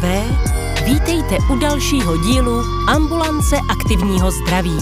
[0.00, 0.22] Pánové,
[0.84, 4.78] vítejte u dalšího dílu Ambulance aktivního zdraví.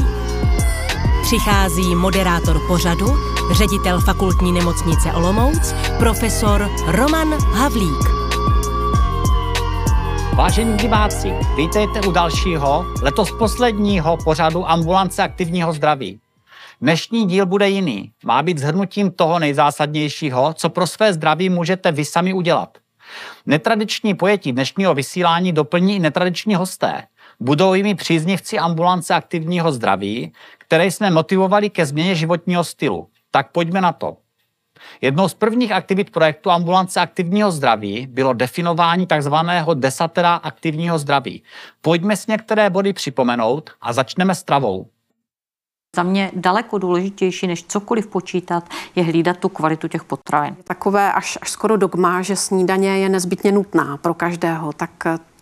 [1.22, 3.06] Přichází moderátor pořadu,
[3.52, 8.08] ředitel fakultní nemocnice Olomouc, profesor Roman Havlík.
[10.34, 16.20] Vážení diváci, vítejte u dalšího, letos posledního pořadu Ambulance aktivního zdraví.
[16.80, 18.12] Dnešní díl bude jiný.
[18.24, 22.78] Má být zhrnutím toho nejzásadnějšího, co pro své zdraví můžete vy sami udělat.
[23.46, 27.02] Netradiční pojetí dnešního vysílání doplní i netradiční hosté.
[27.40, 33.08] Budou jimi příznivci ambulance aktivního zdraví, které jsme motivovali ke změně životního stylu.
[33.30, 34.16] Tak pojďme na to.
[35.00, 39.34] Jednou z prvních aktivit projektu Ambulance aktivního zdraví bylo definování tzv.
[39.74, 41.42] desatera aktivního zdraví.
[41.80, 44.90] Pojďme si některé body připomenout a začneme s travou.
[45.98, 50.56] Za mě daleko důležitější, než cokoliv počítat, je hlídat tu kvalitu těch potravin.
[50.64, 54.90] Takové až, až skoro dogma, že snídaně je nezbytně nutná pro každého, tak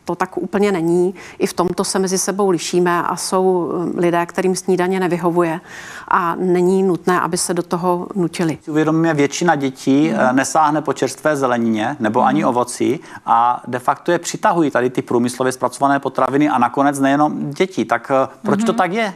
[0.07, 1.15] to tak úplně není.
[1.39, 5.61] I v tomto se mezi sebou lišíme a jsou eh, lidé, kterým snídaně nevyhovuje
[6.09, 8.59] a není nutné, aby se do toho nutili.
[8.69, 10.37] Uvědomíme, většina dětí mm.
[10.37, 12.49] nesáhne po čerstvé zelenině nebo ani mm.
[12.49, 17.84] ovoci a de facto je přitahují tady ty průmyslově zpracované potraviny a nakonec nejenom děti.
[17.84, 18.67] Tak eh, proč mm.
[18.67, 19.15] to tak je?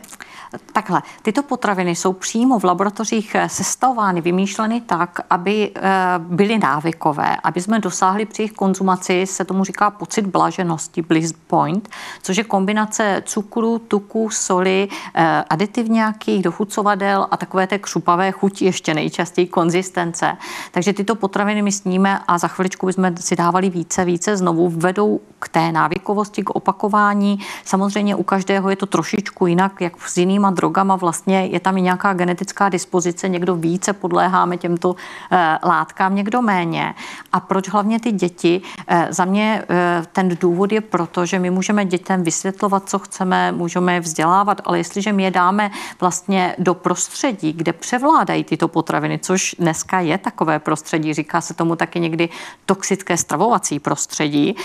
[0.72, 5.80] Takhle, tyto potraviny jsou přímo v laboratořích eh, sestavovány, vymýšleny tak, aby eh,
[6.18, 11.88] byly návykové, aby jsme dosáhli při jejich konzumaci, se tomu říká pocit blaženosti, bliss point,
[12.22, 18.64] což je kombinace cukru, tuku, soli, eh, aditiv nějakých, dochucovadel a takové té křupavé chuti,
[18.64, 20.36] ještě nejčastěji konzistence.
[20.70, 25.20] Takže tyto potraviny my sníme a za chviličku bychom si dávali více, více znovu, vedou
[25.38, 27.38] k té návykovosti, k opakování.
[27.64, 31.76] Samozřejmě u každého je to trošičku jinak, jak s jiným jinýma drogama vlastně je tam
[31.76, 34.96] i nějaká genetická dispozice, někdo více podléháme těmto
[35.30, 36.94] eh, látkám, někdo méně.
[37.32, 38.62] A proč hlavně ty děti?
[38.88, 43.52] Eh, za mě eh, ten důvod je proto, že my můžeme dětem vysvětlovat, co chceme,
[43.52, 49.18] můžeme je vzdělávat, ale jestliže my je dáme vlastně do prostředí, kde převládají tyto potraviny,
[49.18, 52.28] což dneska je takové prostředí, říká se tomu taky někdy
[52.66, 54.56] toxické stravovací prostředí,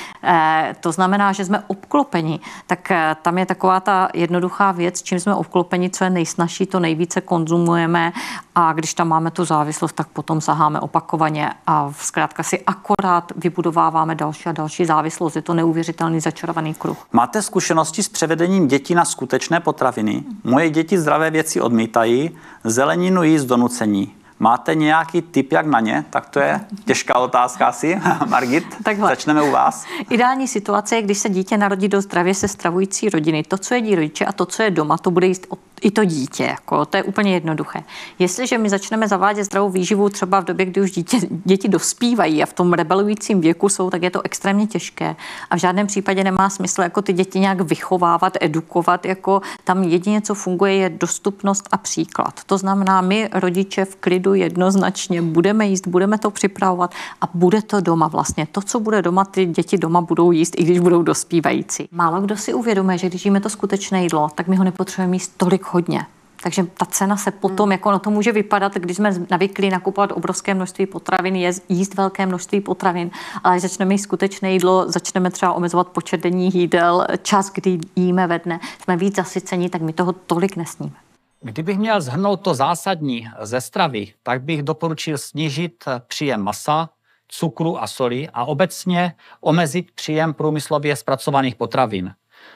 [0.79, 2.91] to znamená, že jsme obklopeni, tak
[3.21, 7.21] tam je taková ta jednoduchá věc, čím jsme obklopeni, obklopeni, co je nejsnažší, to nejvíce
[7.21, 8.13] konzumujeme
[8.55, 14.15] a když tam máme tu závislost, tak potom saháme opakovaně a zkrátka si akorát vybudováváme
[14.15, 15.35] další a další závislost.
[15.35, 16.97] Je to neuvěřitelný začarovaný kruh.
[17.11, 20.23] Máte zkušenosti s převedením dětí na skutečné potraviny?
[20.43, 22.31] Moje děti zdravé věci odmítají,
[22.63, 24.13] zeleninu jíst donucení.
[24.39, 26.05] Máte nějaký tip, jak na ně?
[26.09, 28.01] Tak to je těžká otázka asi.
[28.27, 29.09] Margit, Takhle.
[29.09, 29.85] začneme u vás.
[30.09, 33.43] Ideální situace je, když se dítě narodí do zdravě se stravující rodiny.
[33.43, 35.47] To, co jedí rodiče a to, co je doma, to bude jíst
[35.81, 36.43] i to dítě.
[36.43, 37.83] Jako, to je úplně jednoduché.
[38.19, 42.45] Jestliže my začneme zavádět zdravou výživu třeba v době, kdy už dítě, děti dospívají a
[42.45, 45.15] v tom rebelujícím věku jsou, tak je to extrémně těžké.
[45.49, 49.05] A v žádném případě nemá smysl jako ty děti nějak vychovávat, edukovat.
[49.05, 52.43] Jako tam jedině, co funguje, je dostupnost a příklad.
[52.45, 57.81] To znamená, my rodiče v klidu jednoznačně budeme jíst, budeme to připravovat a bude to
[57.81, 58.47] doma vlastně.
[58.51, 61.87] To, co bude doma, ty děti doma budou jíst, i když budou dospívající.
[61.91, 65.33] Málo kdo si uvědomuje, že když jíme to skutečné jídlo, tak my ho nepotřebujeme jíst
[65.37, 66.05] tolik hodně.
[66.43, 67.71] Takže ta cena se potom, hmm.
[67.71, 72.25] jako na to může vypadat, když jsme navykli nakupovat obrovské množství potravin, je, jíst velké
[72.25, 73.11] množství potravin,
[73.43, 78.39] ale začneme jíst skutečné jídlo, začneme třeba omezovat počet denních jídel, čas, kdy jíme ve
[78.39, 80.95] dne, jsme víc zasycení, tak my toho tolik nesníme.
[81.41, 86.89] Kdybych měl zhrnout to zásadní ze stravy, tak bych doporučil snížit příjem masa,
[87.27, 92.13] cukru a soli a obecně omezit příjem průmyslově zpracovaných potravin.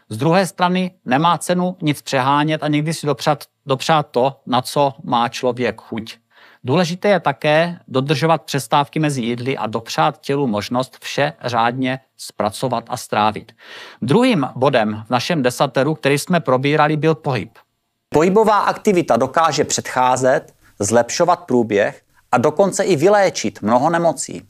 [0.09, 4.93] Z druhé strany nemá cenu nic přehánět a někdy si dopřát, dopřát to, na co
[5.03, 6.17] má člověk chuť.
[6.63, 12.97] Důležité je také dodržovat přestávky mezi jídly a dopřát tělu možnost vše řádně zpracovat a
[12.97, 13.51] strávit.
[14.01, 17.49] Druhým bodem v našem desateru, který jsme probírali, byl pohyb.
[18.09, 24.48] Pohybová aktivita dokáže předcházet, zlepšovat průběh a dokonce i vyléčit mnoho nemocí.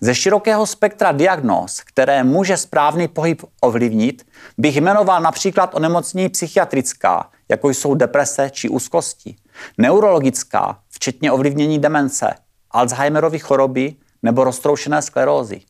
[0.00, 4.26] Ze širokého spektra diagnóz, které může správný pohyb ovlivnit,
[4.58, 9.36] bych jmenoval například onemocnění psychiatrická, jako jsou deprese či úzkosti,
[9.78, 12.34] neurologická, včetně ovlivnění demence,
[12.70, 15.60] Alzheimerovy choroby nebo roztroušené sklerózy,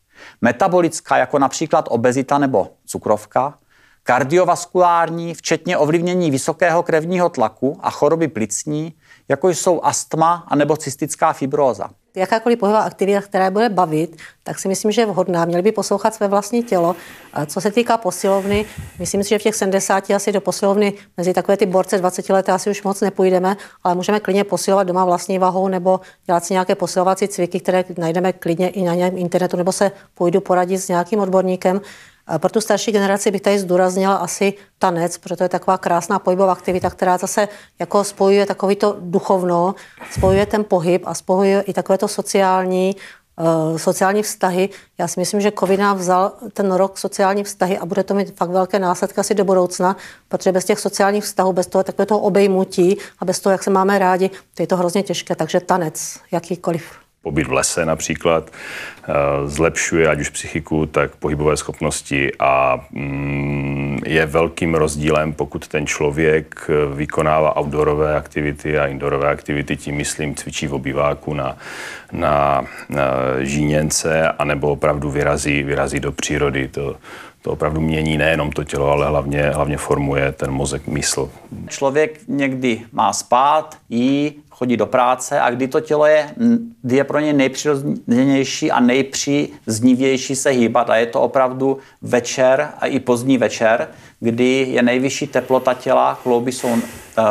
[0.41, 3.55] metabolická, jako například obezita nebo cukrovka,
[4.03, 8.95] kardiovaskulární, včetně ovlivnění vysokého krevního tlaku a choroby plicní,
[9.33, 11.91] jako jsou astma anebo cystická fibróza.
[12.17, 15.45] Jakákoliv pohybová aktivita, která bude bavit, tak si myslím, že je vhodná.
[15.45, 16.97] Měli by poslouchat své vlastní tělo.
[17.33, 18.65] A co se týká posilovny,
[18.99, 22.53] myslím si, že v těch 70 asi do posilovny mezi takové ty borce 20 leté
[22.53, 26.75] asi už moc nepůjdeme, ale můžeme klidně posilovat doma vlastní vahou nebo dělat si nějaké
[26.75, 31.21] posilovací cviky, které najdeme klidně i na nějakém internetu, nebo se půjdu poradit s nějakým
[31.21, 31.81] odborníkem.
[32.39, 36.53] Pro tu starší generaci bych tady zdůraznila asi tanec, protože to je taková krásná pohybová
[36.53, 37.49] aktivita, která zase
[37.79, 39.75] jako spojuje takový to duchovno,
[40.11, 42.97] spojuje ten pohyb a spojuje i takové to sociální,
[43.71, 44.69] uh, sociální vztahy.
[44.99, 48.37] Já si myslím, že COVID nám vzal ten rok sociální vztahy a bude to mít
[48.37, 49.97] fakt velké následky asi do budoucna,
[50.29, 53.99] protože bez těch sociálních vztahů, bez toho takového obejmutí a bez toho, jak se máme
[53.99, 55.35] rádi, to je to hrozně těžké.
[55.35, 59.13] Takže tanec, jakýkoliv pobyt v lese například eh,
[59.45, 66.71] zlepšuje ať už psychiku, tak pohybové schopnosti a mm, je velkým rozdílem, pokud ten člověk
[66.95, 71.57] vykonává outdoorové aktivity a indoorové aktivity, tím myslím cvičí v obýváku na,
[72.13, 73.05] na, na
[73.41, 76.69] žíněnce, anebo opravdu vyrazí, vyrazí do přírody.
[76.69, 76.97] To,
[77.43, 81.31] to opravdu mění nejenom to tělo, ale hlavně, hlavně formuje ten mozek, mysl.
[81.69, 86.31] Člověk někdy má spát, jí, chodí do práce a kdy to tělo je,
[86.83, 92.87] kdy je pro ně nejpřirozenější a nejpříznivější se hýbat a je to opravdu večer a
[92.87, 93.89] i pozdní večer,
[94.21, 96.79] kdy je nejvyšší teplota těla, klouby jsou uh,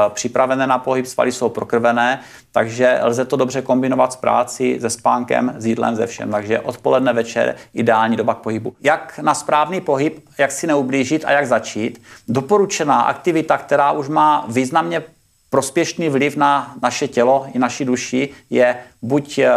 [0.10, 2.20] připravené na pohyb, svaly jsou prokrvené,
[2.52, 6.32] takže lze to dobře kombinovat s práci, se spánkem, s jídlem, ze všem.
[6.32, 8.74] Takže odpoledne, večer, ideální doba k pohybu.
[8.82, 12.02] Jak na správný pohyb, jak si neublížit a jak začít.
[12.28, 15.04] Doporučená aktivita, která už má významně
[15.52, 19.52] prospěšný vliv na naše tělo i naši duši, je buď eh,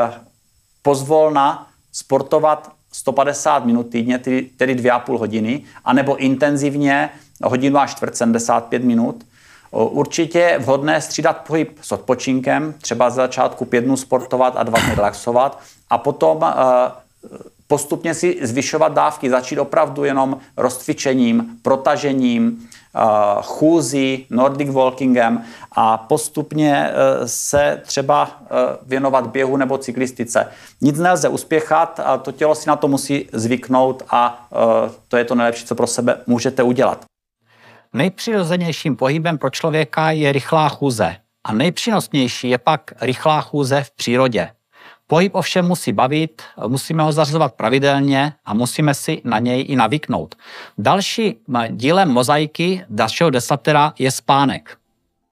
[0.82, 7.10] pozvolna sportovat 150 minut týdně, tedy 2,5 hodiny, anebo intenzivně
[7.44, 9.24] hodinu a čtvrt 75 minut.
[9.70, 14.80] Určitě je vhodné střídat pohyb s odpočinkem, třeba za začátku pět dnů sportovat a dva
[14.80, 15.60] dny relaxovat
[15.90, 16.54] a potom eh,
[17.66, 22.68] postupně si zvyšovat dávky, začít opravdu jenom rozcvičením, protažením,
[23.42, 25.42] chůzí, nordic walkingem
[25.72, 28.30] a postupně eh, se třeba
[28.86, 30.48] věnovat běhu nebo cyklistice.
[30.80, 34.48] Nic nelze uspěchat, a to tělo si na to musí zvyknout a
[35.08, 37.04] to je to nejlepší, co pro sebe můžete udělat.
[37.92, 44.50] Nejpřirozenějším pohybem pro člověka je rychlá chůze a nejpřínosnější je pak rychlá chůze v přírodě.
[45.14, 50.34] Pohyb ovšem musí bavit, musíme ho zařazovat pravidelně a musíme si na něj i navyknout.
[50.78, 51.36] Další
[51.70, 54.76] dílem mozaiky dalšího desatera je spánek.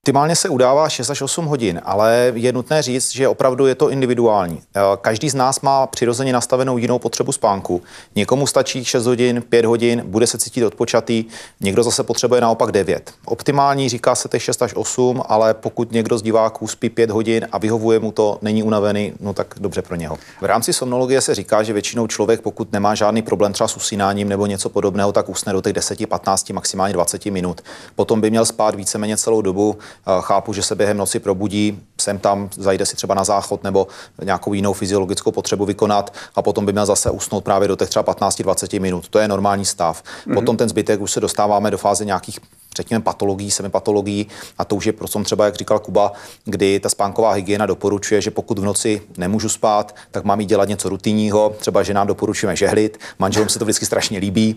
[0.05, 3.89] Optimálně se udává 6 až 8 hodin, ale je nutné říct, že opravdu je to
[3.89, 4.61] individuální.
[4.75, 7.81] Eh, každý z nás má přirozeně nastavenou jinou potřebu spánku.
[8.15, 11.25] Někomu stačí 6 hodin, 5 hodin, bude se cítit odpočatý,
[11.61, 13.11] někdo zase potřebuje naopak 9.
[13.25, 17.47] Optimální říká se těch 6 až 8, ale pokud někdo z diváků spí 5 hodin
[17.51, 20.17] a vyhovuje mu to, není unavený, no tak dobře pro něho.
[20.41, 24.29] V rámci somnologie se říká, že většinou člověk, pokud nemá žádný problém třeba s usínáním
[24.29, 27.61] nebo něco podobného, tak usne do těch 10, 15, maximálně 20 minut.
[27.95, 29.77] Potom by měl spát víceméně celou dobu,
[30.21, 33.87] Chápu, že se během noci probudí, sem tam zajde si třeba na záchod nebo
[34.23, 38.13] nějakou jinou fyziologickou potřebu vykonat a potom by měl zase usnout právě do těch třeba
[38.13, 39.09] 15-20 minut.
[39.09, 40.03] To je normální stav.
[40.03, 40.33] Mm-hmm.
[40.33, 42.39] Potom ten zbytek už se dostáváme do fáze nějakých
[42.75, 44.27] řekněme, patologií, semipatologií.
[44.57, 46.11] A to už je proto třeba, jak říkal Kuba,
[46.45, 50.69] kdy ta spánková hygiena doporučuje, že pokud v noci nemůžu spát, tak mám jí dělat
[50.69, 51.55] něco rutinního.
[51.59, 52.99] Třeba, že nám doporučujeme žehlit.
[53.19, 54.55] Manželům se to vždycky strašně líbí,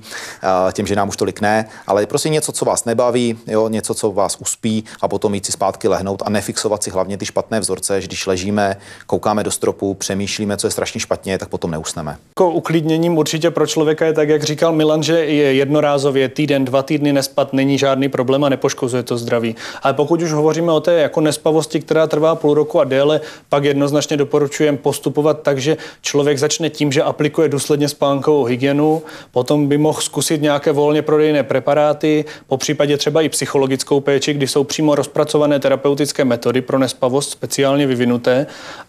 [0.73, 1.69] těm, že nám už tolik ne.
[1.87, 5.53] Ale prostě něco, co vás nebaví, jo, něco, co vás uspí a potom jít si
[5.53, 8.77] zpátky lehnout a nefixovat si hlavně ty špatné vzorce, že když ležíme,
[9.07, 12.17] koukáme do stropu, přemýšlíme, co je strašně špatně, tak potom neusneme.
[12.31, 16.83] Jako uklidněním určitě pro člověka je tak, jak říkal Milan, že je jednorázově týden, dva
[16.83, 19.57] týdny nespat není žádný žádný problém a nepoškozuje to zdraví.
[19.83, 23.65] Ale pokud už hovoříme o té jako nespavosti, která trvá půl roku a déle, pak
[23.65, 29.79] jednoznačně doporučujeme postupovat tak, že člověk začne tím, že aplikuje důsledně spánkovou hygienu, potom by
[29.79, 34.95] mohl zkusit nějaké volně prodejné preparáty, po případě třeba i psychologickou péči, kdy jsou přímo
[34.95, 38.47] rozpracované terapeutické metody pro nespavost speciálně vyvinuté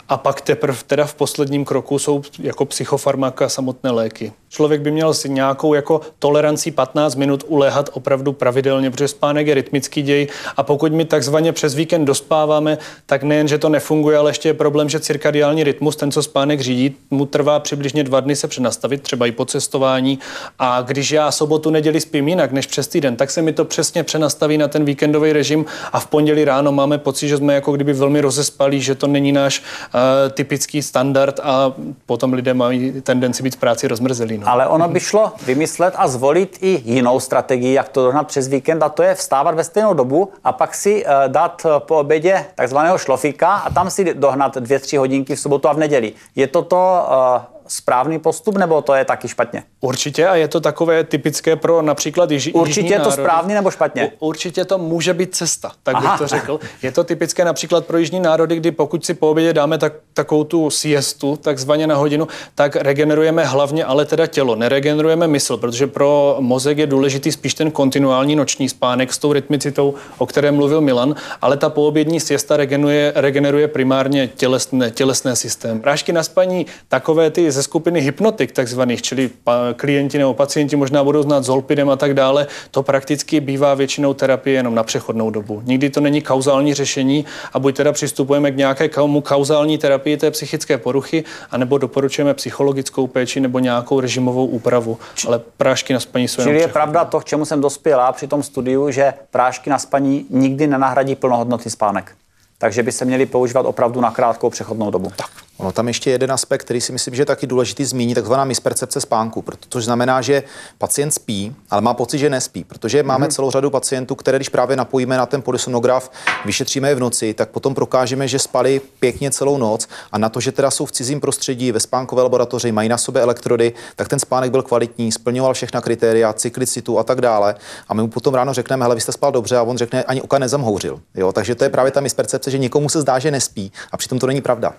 [0.10, 4.32] a pak teprve teda v posledním kroku jsou jako psychofarmaka samotné léky.
[4.50, 9.54] Člověk by měl si nějakou jako toleranci 15 minut uléhat opravdu pravidelně, protože spánek je
[9.54, 10.28] rytmický děj
[10.58, 14.54] a pokud my takzvaně přes víkend dospáváme, tak nejen, že to nefunguje, ale ještě je
[14.54, 19.02] problém, že cirkadiální rytmus, ten, co spánek řídí, mu trvá přibližně dva dny se přenastavit,
[19.02, 20.20] třeba i po cestování.
[20.60, 24.04] A když já sobotu, neděli spím jinak než přes týden, tak se mi to přesně
[24.04, 27.94] přenastaví na ten víkendový režim a v pondělí ráno máme pocit, že jsme jako kdyby
[27.94, 31.72] velmi rozespalí, že to není náš uh, typický standard a
[32.06, 34.38] potom lidé mají tendenci být v práci rozmrzelí.
[34.38, 34.48] No.
[34.48, 38.84] Ale ono by šlo vymyslet a zvolit i jinou strategii, jak to dohnat přes víkend,
[38.84, 42.98] a to je vstávat ve stejnou dobu a pak si uh, dát po obědě takzvaného
[42.98, 46.14] šlofika a tam si dohnat dvě, tři hodinky v sobotu a v neděli.
[46.36, 49.64] Je to to uh, správný postup, nebo to je taky špatně?
[49.82, 53.22] Určitě a je to takové typické pro například již, Určitě je to národy.
[53.24, 54.12] správný nebo špatně?
[54.20, 56.12] U, určitě to může být cesta, tak Aha.
[56.12, 56.60] bych to řekl.
[56.82, 60.44] Je to typické například pro jižní národy, kdy pokud si po obědě dáme tak, takovou
[60.44, 66.38] tu siestu, takzvaně na hodinu, tak regenerujeme hlavně ale teda tělo, neregenerujeme mysl, protože pro
[66.40, 71.16] mozek je důležitý spíš ten kontinuální noční spánek s tou rytmicitou, o které mluvil Milan,
[71.42, 75.80] ale ta poobědní siesta regeneruje, regeneruje primárně tělesné, tělesné systém.
[75.80, 79.30] Prášky na spaní, takové ty ze skupiny hypnotik takzvaných, čili
[79.76, 84.56] klienti nebo pacienti možná budou znát zolpidem a tak dále, to prakticky bývá většinou terapie
[84.56, 85.62] jenom na přechodnou dobu.
[85.66, 88.90] Nikdy to není kauzální řešení a buď teda přistupujeme k nějaké
[89.24, 94.98] kauzální terapii té psychické poruchy, anebo doporučujeme psychologickou péči nebo nějakou režimovou úpravu.
[95.28, 98.44] Ale prášky na spaní jsou Čili je pravda to, k čemu jsem dospěla při tom
[98.44, 102.12] studiu, že prášky na spaní nikdy nenahradí plnohodnotný spánek.
[102.58, 105.12] Takže by se měly používat opravdu na krátkou přechodnou dobu.
[105.16, 105.47] Tak.
[105.58, 109.02] Ono tam ještě jeden aspekt, který si myslím, že je taky důležitý zmínit, takzvaná mispercepce
[109.02, 110.44] spánku, protože znamená, že
[110.78, 113.32] pacient spí, ale má pocit, že nespí, protože máme mm-hmm.
[113.32, 116.12] celou řadu pacientů, které když právě napojíme na ten polisonograf,
[116.46, 120.40] vyšetříme je v noci, tak potom prokážeme, že spali pěkně celou noc a na to,
[120.40, 124.20] že teda jsou v cizím prostředí, ve spánkové laboratoři, mají na sobě elektrody, tak ten
[124.20, 127.56] spánek byl kvalitní, splňoval všechna kritéria, cyklicitu a tak dále.
[127.88, 130.22] A my mu potom ráno řekneme, hele, vy jste spal dobře a on řekne, ani
[130.22, 131.00] oka nezamhouřil.
[131.16, 131.32] Jo?
[131.32, 134.28] Takže to je právě ta mispercepce, že někomu se zdá, že nespí a přitom to
[134.28, 134.74] není pravda.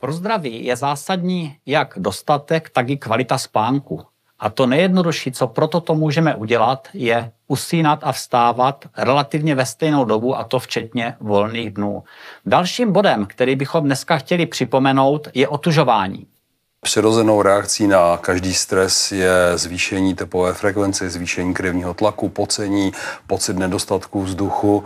[0.00, 4.02] Pro zdraví je zásadní jak dostatek, tak i kvalita spánku.
[4.38, 10.04] A to nejjednodušší, co proto to můžeme udělat, je usínat a vstávat relativně ve stejnou
[10.04, 12.02] dobu, a to včetně volných dnů.
[12.46, 16.26] Dalším bodem, který bychom dneska chtěli připomenout, je otužování.
[16.80, 22.92] Přirozenou reakcí na každý stres je zvýšení tepové frekvence, zvýšení krevního tlaku, pocení,
[23.26, 24.84] pocit nedostatku vzduchu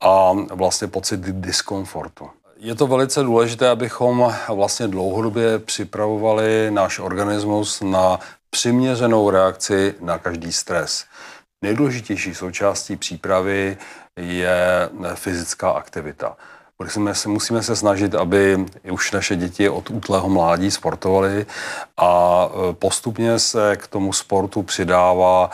[0.00, 2.30] a vlastně pocit diskomfortu.
[2.58, 8.20] Je to velice důležité, abychom vlastně dlouhodobě připravovali náš organismus na
[8.50, 11.04] přiměřenou reakci na každý stres.
[11.62, 13.76] Nejdůležitější součástí přípravy
[14.16, 16.36] je fyzická aktivita.
[16.82, 21.46] Musíme se, musíme se snažit, aby už naše děti od útlého mládí sportovaly
[21.96, 25.50] a postupně se k tomu sportu přidává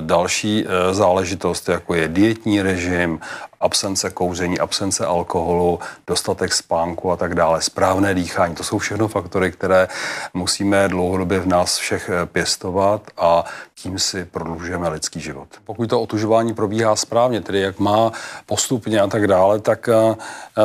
[0.00, 3.20] další e, záležitost, jako je dietní režim,
[3.60, 8.54] absence kouření, absence alkoholu, dostatek spánku a tak dále, správné dýchání.
[8.54, 9.88] To jsou všechno faktory, které
[10.34, 13.44] musíme dlouhodobě v nás všech e, pěstovat a
[13.74, 15.48] tím si prodlužujeme lidský život.
[15.64, 18.12] Pokud to otužování probíhá správně, tedy jak má
[18.46, 19.94] postupně a tak dále, tak e,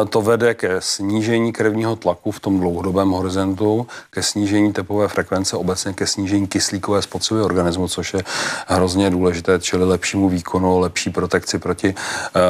[0.09, 5.93] to vede ke snížení krevního tlaku v tom dlouhodobém horizontu, ke snížení tepové frekvence, obecně
[5.93, 8.23] ke snížení kyslíkové spotřeby organismu, což je
[8.67, 11.93] hrozně důležité, čili lepšímu výkonu, lepší protekci proti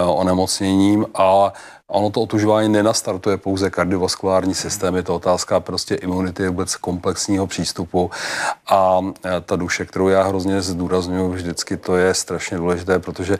[0.05, 1.53] uh, onemocněním a
[1.87, 8.11] ono to otužování nenastartuje pouze kardiovaskulární systém, je to otázka prostě imunity, vůbec komplexního přístupu.
[8.67, 13.37] A eh, ta duše, kterou já hrozně zdůraznuju vždycky, to je strašně důležité, protože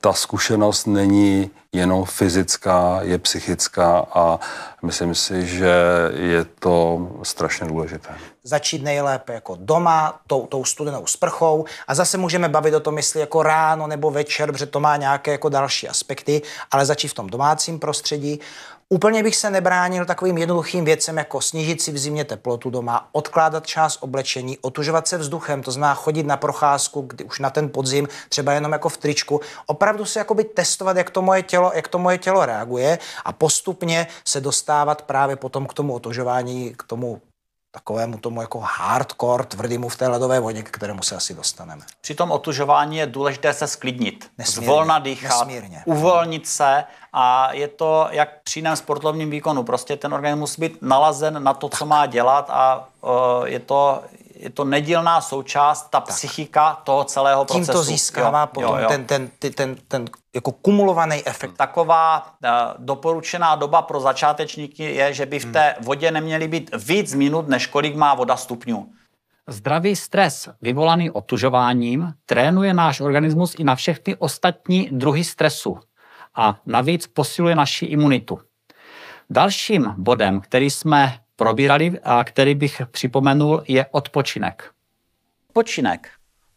[0.00, 4.38] ta zkušenost není jenom fyzická, je psychická a
[4.82, 5.74] myslím si, že
[6.14, 8.08] je to strašně důležité.
[8.42, 13.20] Začít nejlépe jako doma, tou, tou studenou sprchou a zase můžeme bavit o tom, jestli
[13.20, 17.26] jako ráno nebo večer, protože to má nějaké jako další aspekty, ale začít v tom
[17.26, 18.40] domácím prostředí.
[18.92, 23.66] Úplně bych se nebránil takovým jednoduchým věcem, jako snížit si v zimě teplotu doma, odkládat
[23.66, 28.08] část oblečení, otužovat se vzduchem, to znamená chodit na procházku, kdy už na ten podzim,
[28.28, 31.98] třeba jenom jako v tričku, opravdu se jakoby testovat, jak to moje tělo, jak to
[31.98, 37.20] moje tělo reaguje a postupně se dostávat právě potom k tomu otužování, k tomu
[37.70, 41.82] takovému tomu jako hardcore, tvrdému v té ledové vodě, k kterému se asi dostaneme.
[42.00, 45.82] Při tom otužování je důležité se sklidnit, nesmírně, zvolna dýchat, nesmírně.
[45.84, 49.62] uvolnit se a je to jak při jiném sportovním výkonu.
[49.62, 51.78] Prostě ten organismus musí být nalazen na to, tak.
[51.78, 53.10] co má dělat a uh,
[53.44, 54.02] je to
[54.42, 56.14] je to nedílná součást, ta tak.
[56.14, 57.64] psychika toho celého procesu.
[57.64, 58.88] Tím to získává jo, potom jo, jo.
[58.88, 60.04] Ten, ten, ten, ten, ten
[60.34, 61.56] jako kumulovaný efekt.
[61.56, 67.14] Taková uh, doporučená doba pro začátečníky je, že by v té vodě neměly být víc
[67.14, 68.86] minut, než kolik má voda stupňů.
[69.48, 75.78] Zdravý stres vyvolaný otužováním trénuje náš organismus i na všechny ostatní druhy stresu
[76.34, 78.38] a navíc posiluje naši imunitu.
[79.30, 84.70] Dalším bodem, který jsme probírali a který bych připomenul, je odpočinek.
[85.48, 86.08] Odpočinek.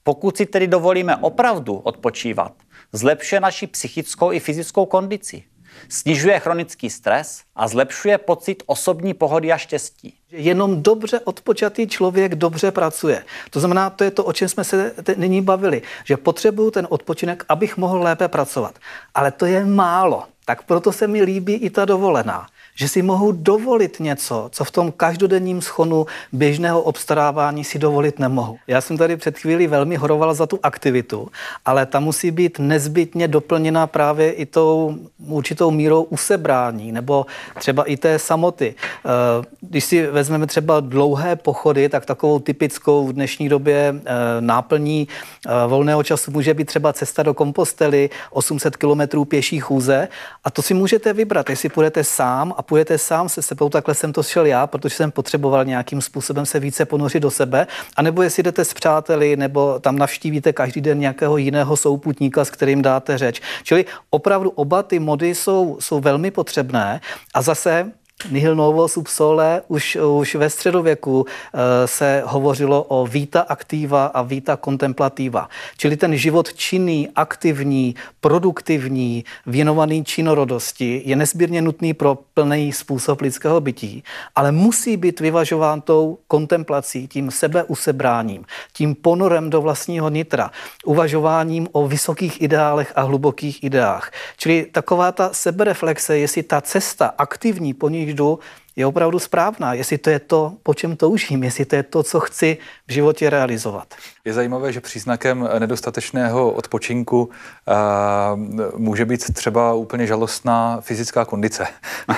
[0.04, 2.52] Pokud si tedy dovolíme opravdu odpočívat,
[2.92, 5.44] zlepšuje naši psychickou i fyzickou kondici.
[5.90, 10.14] Snižuje chronický stres a zlepšuje pocit osobní pohody a štěstí.
[10.32, 13.24] Jenom dobře odpočatý člověk dobře pracuje.
[13.50, 17.46] To znamená, to je to, o čem jsme se nyní bavili, že potřebuju ten odpočinek,
[17.50, 18.76] abych mohl lépe pracovat.
[19.16, 20.24] Ale to je málo.
[20.46, 24.72] Tak proto se mi líbí i ta dovolená že si mohu dovolit něco, co v
[24.72, 28.58] tom každodenním schonu běžného obstarávání si dovolit nemohu.
[28.68, 31.30] Já jsem tady před chvílí velmi horoval za tu aktivitu,
[31.66, 37.26] ale ta musí být nezbytně doplněna právě i tou určitou mírou usebrání nebo
[37.60, 38.76] třeba i té samoty.
[39.06, 45.08] Eh, když si vezmeme třeba dlouhé pochody, tak takovou typickou v dnešní době eh, náplní
[45.08, 50.08] eh, volného času může být třeba cesta do Kompostely, 800 kilometrů pěší chůze
[50.44, 54.14] a to si můžete vybrat, jestli půjdete sám a půjdete sám se sebou, takhle jsem
[54.14, 58.44] to šel já, protože jsem potřeboval nějakým způsobem se více ponořit do sebe, anebo jestli
[58.44, 63.42] jdete s přáteli, nebo tam navštívíte každý den nějakého jiného souputníka, s kterým dáte řeč.
[63.64, 67.02] Čili opravdu oba ty mody jsou, jsou velmi potřebné
[67.34, 67.92] a zase
[68.32, 74.22] Nihil novo sub sole, už, už ve středověku eh, se hovořilo o vita aktiva a
[74.22, 75.50] vita contemplativa.
[75.78, 83.62] Čili ten život činný, aktivní, produktivní, věnovaný činorodosti je nesmírně nutný pro plný způsob lidského
[83.62, 84.04] bytí,
[84.36, 90.52] ale musí být vyvažován tou kontemplací, tím sebeusebráním, tím ponorem do vlastního nitra,
[90.86, 94.12] uvažováním o vysokých ideálech a hlubokých ideách.
[94.38, 98.40] Čili taková ta sebereflexe, jestli ta cesta aktivní, po níž jdu,
[98.76, 102.20] je opravdu správná, jestli to je to, po čem toužím, jestli to je to, co
[102.20, 103.94] chci v životě realizovat.
[104.26, 111.68] Je zajímavé, že příznakem nedostatečného odpočinku uh, může být třeba úplně žalostná fyzická kondice,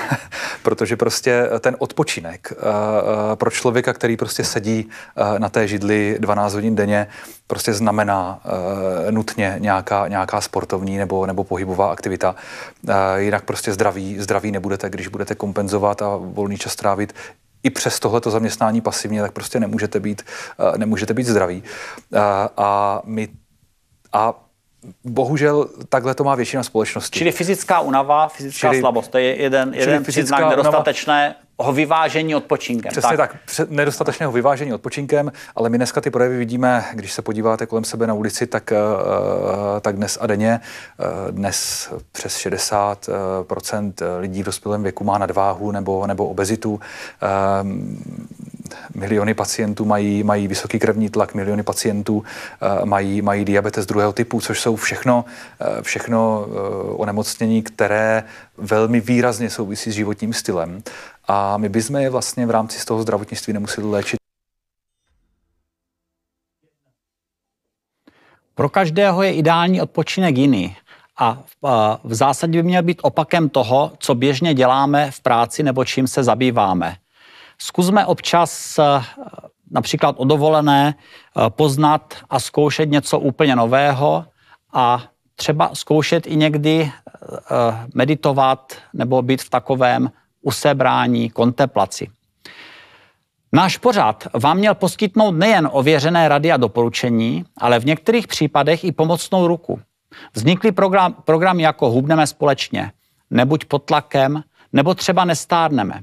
[0.62, 2.52] protože prostě ten odpočinek
[3.34, 4.88] pro člověka, který prostě sedí
[5.38, 7.06] na té židli 12 hodin denně,
[7.46, 8.40] prostě znamená
[9.10, 12.34] nutně nějaká, nějaká sportovní nebo, nebo pohybová aktivita.
[13.16, 17.14] Jinak prostě zdraví, zdraví nebudete, když budete kompenzovat a volný čas trávit
[17.66, 20.22] i přes tohleto zaměstnání pasivně, tak prostě nemůžete být,
[20.58, 21.62] uh, nemůžete být zdraví.
[21.62, 22.20] Uh,
[22.56, 23.28] a my
[24.12, 24.34] a
[25.04, 27.18] bohužel takhle to má většina společnosti.
[27.18, 32.90] Čili fyzická unava, fyzická Čili, slabost, to je jeden, jeden příznak nedostatečné o vyvážení odpočinkem.
[32.90, 37.66] Přesně tak, tak nedostatečného vyvážení odpočinkem, ale my dneska ty projevy vidíme, když se podíváte
[37.66, 40.60] kolem sebe na ulici, tak, uh, tak dnes a denně,
[40.98, 46.74] uh, dnes přes 60% lidí v dospělém věku má nadváhu nebo, nebo obezitu.
[46.74, 46.80] Uh,
[48.94, 52.24] miliony pacientů mají, mají vysoký krevní tlak, miliony pacientů
[52.84, 55.24] mají, mají diabetes druhého typu, což jsou všechno,
[55.82, 56.46] všechno
[56.96, 58.24] onemocnění, které
[58.58, 60.82] velmi výrazně souvisí s životním stylem
[61.26, 64.16] a my bychom je vlastně v rámci z toho zdravotnictví nemuseli léčit.
[68.54, 70.76] Pro každého je ideální odpočinek jiný.
[71.18, 71.42] A
[72.04, 76.24] v zásadě by měl být opakem toho, co běžně děláme v práci nebo čím se
[76.24, 76.96] zabýváme.
[77.58, 78.80] Zkusme občas
[79.70, 80.94] například o dovolené
[81.48, 84.24] poznat a zkoušet něco úplně nového
[84.72, 85.02] a
[85.34, 86.92] třeba zkoušet i někdy
[87.94, 90.10] meditovat nebo být v takovém
[90.46, 92.08] usebrání, kontemplaci.
[93.52, 98.92] Náš pořad vám měl poskytnout nejen ověřené rady a doporučení, ale v některých případech i
[98.92, 99.80] pomocnou ruku.
[100.34, 102.92] Vznikly program, programy jako Hubneme společně,
[103.30, 106.02] Nebuď pod tlakem, nebo třeba Nestárneme.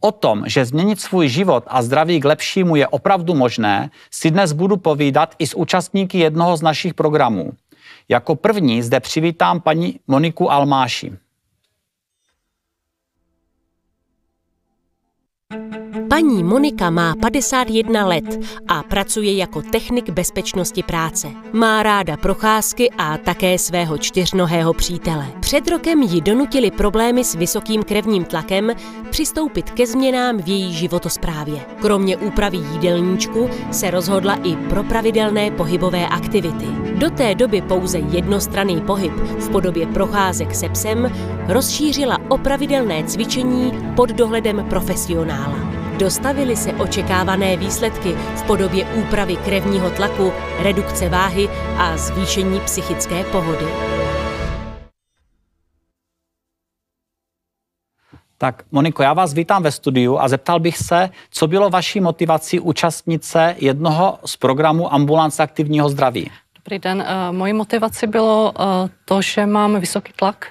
[0.00, 4.52] O tom, že změnit svůj život a zdraví k lepšímu je opravdu možné, si dnes
[4.52, 7.52] budu povídat i s účastníky jednoho z našich programů.
[8.08, 11.12] Jako první zde přivítám paní Moniku Almáši.
[15.50, 18.24] thank you Paní Monika má 51 let
[18.68, 21.28] a pracuje jako technik bezpečnosti práce.
[21.52, 25.26] Má ráda procházky a také svého čtyřnohého přítele.
[25.40, 28.72] Před rokem ji donutili problémy s vysokým krevním tlakem
[29.10, 31.60] přistoupit ke změnám v její životosprávě.
[31.80, 36.66] Kromě úpravy jídelníčku se rozhodla i pro pravidelné pohybové aktivity.
[36.94, 41.12] Do té doby pouze jednostranný pohyb v podobě procházek se psem
[41.48, 45.85] rozšířila o pravidelné cvičení pod dohledem profesionála.
[45.98, 53.66] Dostavily se očekávané výsledky v podobě úpravy krevního tlaku, redukce váhy a zvýšení psychické pohody.
[58.38, 62.60] Tak Moniko, já vás vítám ve studiu a zeptal bych se, co bylo vaší motivací
[62.60, 66.30] účastnice jednoho z programů Ambulance aktivního zdraví?
[66.56, 67.04] Dobrý den.
[67.06, 70.46] Eh, mojí motivací bylo eh, to, že mám vysoký tlak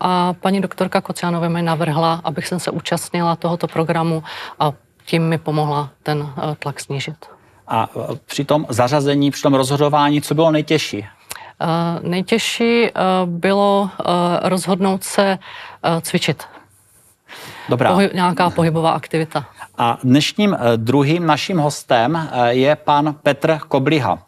[0.00, 4.22] a paní doktorka Kociánové mi navrhla, abych jsem se účastnila tohoto programu
[4.58, 4.72] a
[5.04, 7.16] tím mi pomohla ten eh, tlak snížit.
[7.68, 11.06] A eh, při tom zařazení, při tom rozhodování, co bylo nejtěžší?
[12.02, 12.88] Nejtěžší
[13.24, 13.90] bylo
[14.42, 15.38] rozhodnout se
[16.02, 16.44] cvičit.
[17.68, 17.92] Dobrá.
[17.92, 19.46] Pohyb, nějaká pohybová aktivita.
[19.78, 24.27] A dnešním druhým naším hostem je pan Petr Kobliha.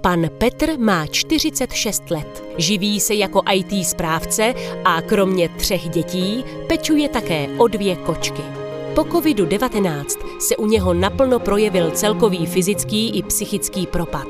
[0.00, 2.44] Pan Petr má 46 let.
[2.58, 4.54] Živí se jako IT správce
[4.84, 8.42] a kromě třech dětí pečuje také o dvě kočky.
[8.94, 10.04] Po covidu-19
[10.38, 14.26] se u něho naplno projevil celkový fyzický i psychický propad.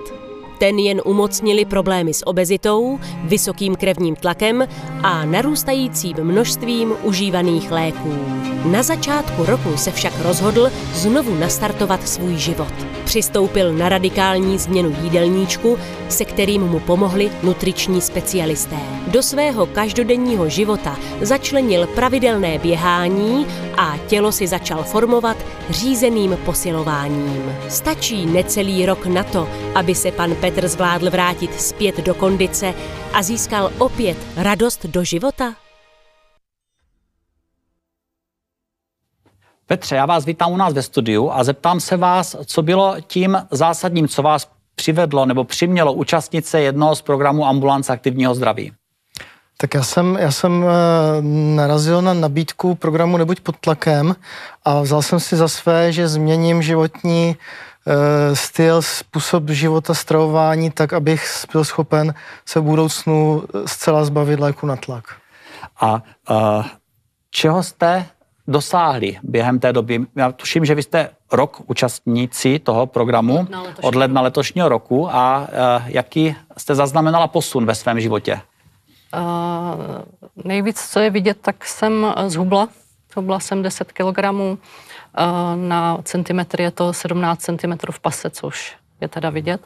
[0.59, 4.69] Ten jen umocnili problémy s obezitou, vysokým krevním tlakem
[5.03, 8.15] a narůstajícím množstvím užívaných léků.
[8.65, 12.96] Na začátku roku se však rozhodl znovu nastartovat svůj život.
[13.07, 18.77] Přistoupil na radikální změnu jídelníčku, se kterým mu pomohli nutriční specialisté.
[19.07, 25.37] Do svého každodenního života začlenil pravidelné běhání a tělo si začal formovat
[25.71, 27.53] řízeným posilováním.
[27.69, 32.75] Stačí necelý rok na to, aby se pan Petr zvládl vrátit zpět do kondice
[33.13, 35.66] a získal opět radost do života?
[39.69, 43.47] Petře, já vás vítám u nás ve studiu a zeptám se vás, co bylo tím
[43.51, 48.73] zásadním, co vás přivedlo nebo přimělo účastnit se jednoho z programů Ambulance aktivního zdraví.
[49.57, 51.23] Tak já jsem, já jsem eh,
[51.57, 54.17] narazil na nabídku programu Nebuď pod tlakem
[54.65, 57.37] a vzal jsem si za své, že změním životní
[57.87, 64.67] eh, styl, způsob života, stravování, tak abych byl schopen se v budoucnu zcela zbavit léku
[64.67, 65.05] na tlak.
[65.81, 66.65] A uh,
[67.31, 68.07] čeho jste
[68.49, 70.01] dosáhli během té doby?
[70.17, 73.47] Já tuším, že vy jste rok účastníci toho programu
[73.83, 75.47] od ledna letošního roku a uh,
[75.87, 78.41] jaký jste zaznamenala posun ve svém životě?
[79.15, 82.69] Uh, nejvíc, co je vidět, tak jsem zhubla.
[83.13, 84.31] Zhubla jsem 10 kg.
[84.31, 84.49] Uh,
[85.55, 89.61] na centimetr je to 17 cm v pase, což je teda vidět.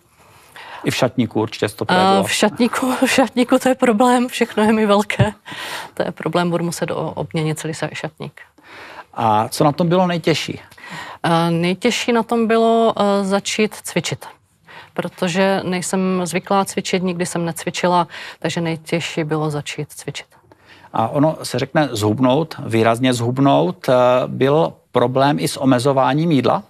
[0.84, 4.72] I v šatníku určitě to uh, V šatníku, v šatníku to je problém, všechno je
[4.72, 5.32] mi velké.
[5.94, 8.40] To je problém, budu muset obměnit celý šatník.
[9.14, 10.60] A co na tom bylo nejtěžší?
[11.26, 14.26] Uh, nejtěžší na tom bylo uh, začít cvičit
[14.94, 20.26] protože nejsem zvyklá cvičit, nikdy jsem necvičila, takže nejtěžší bylo začít cvičit.
[20.92, 23.86] A ono se řekne zhubnout, výrazně zhubnout.
[24.26, 26.62] Byl problém i s omezováním jídla?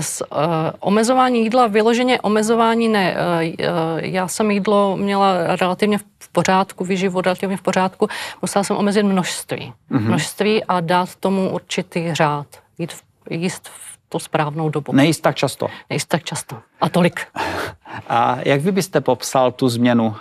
[0.00, 0.38] S, uh,
[0.80, 3.16] omezování jídla, vyloženě omezování ne.
[3.16, 8.08] Uh, já jsem jídlo měla relativně v pořádku, výživu relativně v pořádku.
[8.42, 9.72] Musela jsem omezit množství.
[9.90, 10.00] Mm-hmm.
[10.00, 12.46] Množství a dát tomu určitý řád.
[12.78, 14.92] Jít v, jíst v tu správnou dobu.
[14.92, 15.66] Nejíst tak často.
[15.90, 16.56] Nejíst tak často.
[16.80, 17.20] A tolik.
[18.08, 20.14] A jak vy byste popsal tu změnu,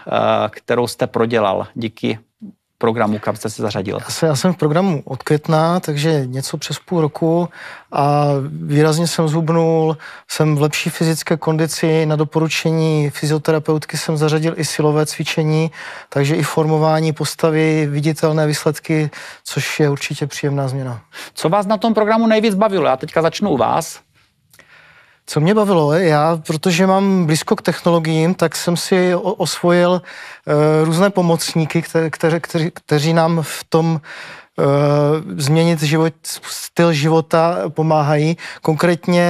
[0.50, 2.20] kterou jste prodělal díky
[2.78, 3.98] programu, kam jste se zařadil?
[4.02, 7.50] Já, se, já jsem v programu od května, takže něco přes půl roku
[7.92, 14.66] a výrazně jsem zhubnul, jsem v lepší fyzické kondici, na doporučení fyzioterapeutky jsem zařadil i
[14.66, 15.72] silové cvičení,
[16.10, 19.10] takže i formování postavy, viditelné výsledky,
[19.44, 21.02] což je určitě příjemná změna.
[21.34, 22.86] Co vás na tom programu nejvíc bavilo?
[22.86, 24.00] Já teďka začnu u vás.
[25.28, 30.54] Co mě bavilo, já, protože mám blízko k technologiím, tak jsem si osvojil uh,
[30.86, 32.40] různé pomocníky, které, které,
[32.74, 34.02] kteří, nám v tom
[34.58, 34.66] uh,
[35.38, 38.38] změnit život, styl života pomáhají.
[38.62, 39.28] Konkrétně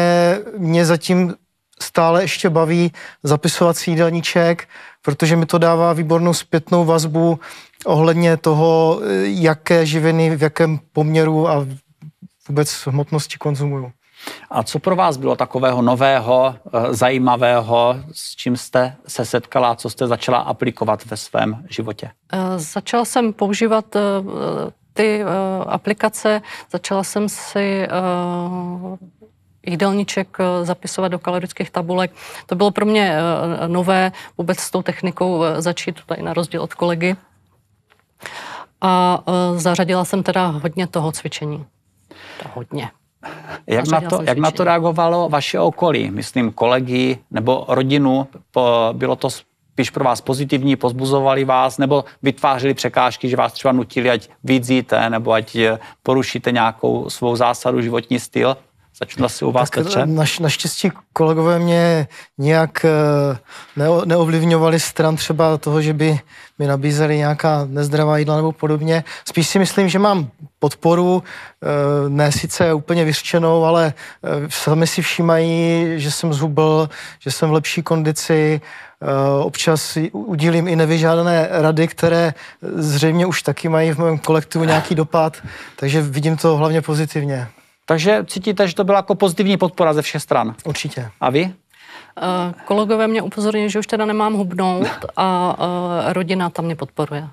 [0.57, 1.35] mě zatím
[1.81, 2.91] stále ještě baví
[3.23, 4.67] zapisovací jídelníček,
[5.01, 7.39] protože mi to dává výbornou zpětnou vazbu
[7.85, 11.67] ohledně toho, jaké živiny v jakém poměru a
[12.47, 13.91] vůbec hmotnosti konzumuju.
[14.49, 19.89] A co pro vás bylo takového nového, eh, zajímavého, s čím jste se setkala, co
[19.89, 22.11] jste začala aplikovat ve svém životě?
[22.33, 23.99] Eh, začala jsem používat eh,
[24.93, 25.23] ty
[25.67, 27.87] aplikace, začala jsem si
[29.65, 32.11] jídelníček zapisovat do kalorických tabulek.
[32.45, 33.17] To bylo pro mě
[33.67, 37.15] nové vůbec s tou technikou začít tady na rozdíl od kolegy.
[38.81, 39.23] A
[39.55, 41.65] zařadila jsem teda hodně toho cvičení.
[42.43, 42.91] To hodně.
[43.67, 46.11] Jak na, to, jak na to reagovalo vaše okolí?
[46.11, 48.27] Myslím kolegy nebo rodinu?
[48.93, 54.09] Bylo to spíš pro vás pozitivní, pozbuzovali vás, nebo vytvářeli překážky, že vás třeba nutili,
[54.09, 55.57] ať víc jíte, nebo ať
[56.03, 58.57] porušíte nějakou svou zásadu, životní styl?
[58.99, 60.05] Začnu asi u vás, tak Petře.
[60.05, 63.37] Naš, naštěstí kolegové mě nějak eh,
[63.75, 66.19] neo, neovlivňovali stran třeba toho, že by
[66.59, 69.03] mi nabízeli nějaká nezdravá jídla nebo podobně.
[69.27, 70.29] Spíš si myslím, že mám
[70.59, 71.23] podporu,
[71.63, 77.49] eh, ne sice úplně vyřčenou, ale eh, sami si všímají, že jsem zhubl, že jsem
[77.49, 78.61] v lepší kondici,
[79.41, 85.37] občas udílím i nevyžádané rady, které zřejmě už taky mají v mém kolektivu nějaký dopad,
[85.75, 87.47] takže vidím to hlavně pozitivně.
[87.85, 90.55] Takže cítíte, že to byla jako pozitivní podpora ze všech stran?
[90.65, 91.11] Určitě.
[91.21, 91.53] A vy?
[92.21, 97.27] Eh, Kolegové mě upozornili, že už teda nemám hubnout a eh, rodina tam mě podporuje.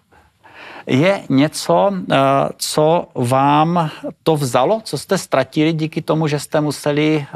[0.87, 2.17] Je něco, eh,
[2.57, 3.91] co vám
[4.23, 7.27] to vzalo, co jste ztratili díky tomu, že jste museli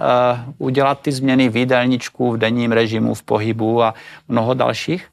[0.58, 3.94] udělat ty změny v jídelníčku, v denním režimu, v pohybu a
[4.28, 5.08] mnoho dalších?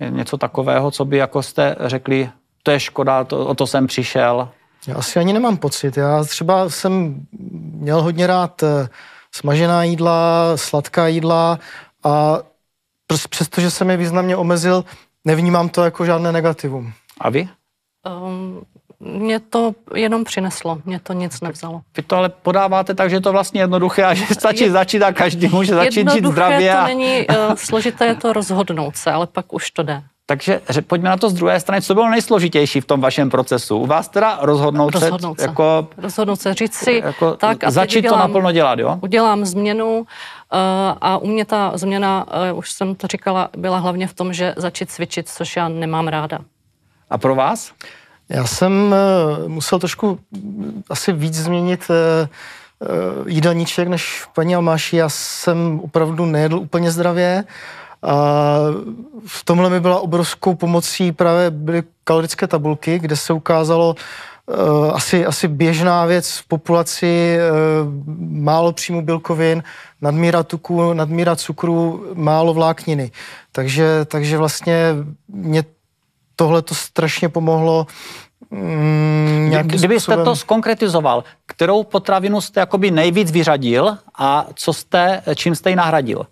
[0.00, 2.30] Je něco takového, co by jako jste řekli,
[2.62, 4.48] to je škoda, to, o to jsem přišel?
[4.86, 5.96] Já asi ani nemám pocit.
[5.96, 7.20] Já třeba jsem
[7.72, 8.64] měl hodně rád
[9.34, 11.58] smažená jídla, sladká jídla
[12.04, 12.38] a
[13.30, 14.84] přestože jsem je významně omezil,
[15.24, 16.92] nevnímám to jako žádné negativum.
[17.20, 17.48] A vy?
[18.06, 18.62] Um,
[19.00, 21.82] mě to jenom přineslo, mě to nic nevzalo.
[21.96, 25.02] Vy to ale podáváte tak, že je to vlastně jednoduché a že stačí je, začít
[25.02, 26.72] a každý může začít žít zdravě.
[26.72, 26.86] to a...
[26.86, 30.02] není, uh, složité je to rozhodnout se, ale pak už to jde.
[30.26, 31.82] Takže pojďme na to z druhé strany.
[31.82, 33.78] Co bylo nejsložitější v tom vašem procesu?
[33.78, 35.48] U vás teda rozhodnout, rozhodnout se, se.
[35.48, 38.98] Jako, rozhodnout se, říct si jako tak a začít udělám, to naplno dělat, jo?
[39.02, 40.06] Udělám změnu uh,
[41.00, 44.54] a u mě ta změna, uh, už jsem to říkala, byla hlavně v tom, že
[44.56, 46.38] začít cvičit, což já nemám ráda.
[47.10, 47.72] A pro vás?
[48.28, 48.94] Já jsem
[49.42, 50.18] uh, musel trošku
[50.90, 54.96] asi víc změnit uh, jídelníček než paní Almáši.
[54.96, 57.44] Já jsem opravdu nejedl úplně zdravě.
[58.02, 58.56] A
[59.26, 63.94] v tomhle mi byla obrovskou pomocí právě byly kalorické tabulky, kde se ukázalo,
[64.48, 67.92] Uh, asi, asi běžná věc v populaci, uh,
[68.42, 69.62] málo příjmu bílkovin,
[70.00, 73.10] nadmíra tuku, nadmíra cukru, málo vlákniny.
[73.52, 74.94] Takže, takže vlastně
[75.28, 75.64] mě
[76.36, 77.86] tohle to strašně pomohlo
[78.50, 80.24] Mm, Kdybyste způsobem...
[80.24, 86.26] to skonkretizoval, kterou potravinu jste jakoby nejvíc vyřadil a co jste, čím jste ji nahradil?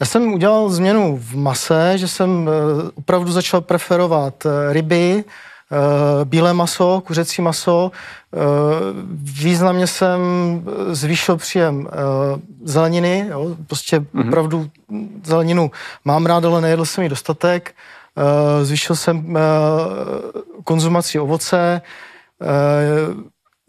[0.00, 6.24] Já jsem udělal změnu v mase, že jsem eh, opravdu začal preferovat eh, ryby, eh,
[6.24, 7.90] bílé maso, kuřecí maso.
[9.14, 10.20] Významně jsem
[10.90, 11.88] zvýšil příjem
[12.64, 14.28] zeleniny, jo, prostě mm-hmm.
[14.28, 14.70] opravdu
[15.24, 15.70] zeleninu
[16.04, 17.74] mám rád, ale nejedl jsem ji dostatek.
[18.62, 19.38] Zvýšil jsem
[20.64, 21.82] konzumaci ovoce,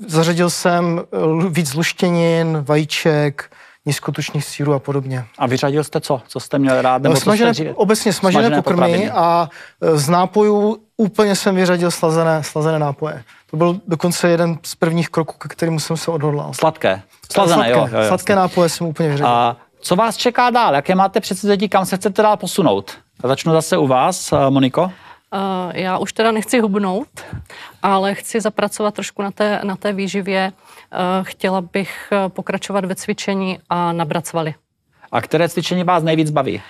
[0.07, 1.01] zařadil jsem
[1.49, 3.51] víc luštěnin, vajíček,
[3.85, 5.25] nízkotučných sírů a podobně.
[5.37, 6.21] A vyřadil jste co?
[6.27, 7.01] Co jste měl rád?
[7.01, 7.73] Nebo smažené, jste...
[7.73, 9.11] Obecně smažené, smažené pokrmy potraviny.
[9.11, 9.49] a
[9.81, 13.23] e, z nápojů úplně jsem vyřadil slazené, slazené nápoje.
[13.51, 16.53] To byl dokonce jeden z prvních kroků, ke kterému jsem se odhodlal.
[16.53, 17.01] Sladké?
[17.31, 18.07] Slazené, sladké, jo, jo, jo.
[18.07, 19.33] Sladké nápoje jsem úplně vyřadil.
[19.33, 20.75] A co vás čeká dál?
[20.75, 22.91] Jaké máte předsevzetí, kam se chcete dál posunout?
[23.23, 24.91] A začnu zase u vás, e, Moniko.
[25.35, 27.25] Uh, já už teda nechci hubnout,
[27.81, 30.51] ale chci zapracovat trošku na té, na té výživě.
[30.55, 34.55] Uh, chtěla bych uh, pokračovat ve cvičení a nabrat svaly.
[35.11, 36.61] A které cvičení vás nejvíc baví?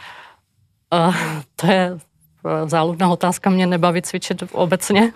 [0.94, 1.16] Uh,
[1.56, 1.98] to je
[2.66, 5.12] záludná otázka, mě nebaví cvičit obecně.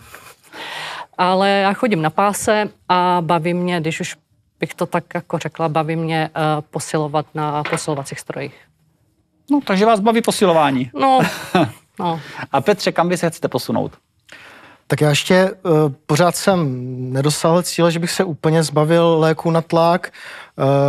[1.17, 4.15] Ale já chodím na páse a baví mě, když už
[4.59, 8.55] bych to tak jako řekla, baví mě uh, posilovat na posilovacích strojích.
[9.51, 10.91] No, takže vás baví posilování.
[10.99, 11.19] No,
[11.99, 12.19] No.
[12.51, 13.91] A Petře, kam by se chcete posunout?
[14.87, 15.71] Tak já ještě uh,
[16.05, 16.67] pořád jsem
[17.13, 20.11] nedosáhl cíle, že bych se úplně zbavil léku na tlak.